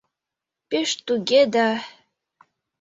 [0.69, 1.67] —Пеш туге да...